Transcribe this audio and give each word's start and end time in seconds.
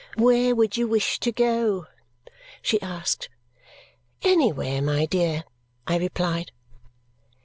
"Where 0.15 0.55
would 0.55 0.77
you 0.77 0.87
wish 0.87 1.19
to 1.19 1.31
go?" 1.31 1.85
she 2.63 2.81
asked. 2.81 3.29
"Anywhere, 4.23 4.81
my 4.81 5.05
dear," 5.05 5.43
I 5.85 5.99
replied. 5.99 6.51